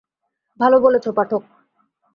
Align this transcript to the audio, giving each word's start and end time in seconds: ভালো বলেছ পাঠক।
ভালো 0.59 0.77
বলেছ 0.79 1.05
পাঠক। 1.09 1.43